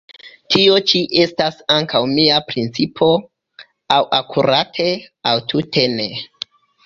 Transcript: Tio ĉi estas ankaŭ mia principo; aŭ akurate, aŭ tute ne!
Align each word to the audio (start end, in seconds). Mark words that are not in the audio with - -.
Tio 0.53 0.77
ĉi 0.91 1.01
estas 1.23 1.57
ankaŭ 1.73 2.01
mia 2.13 2.39
principo; 2.47 3.09
aŭ 3.97 4.01
akurate, 4.21 4.87
aŭ 5.33 5.37
tute 5.53 5.85
ne! 5.99 6.09